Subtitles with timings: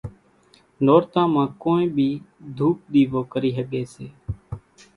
[0.85, 2.09] نورتان مان ڪونئين ٻي
[2.57, 4.07] ڌُوپ ۮيوو ڪري ۿڳي سي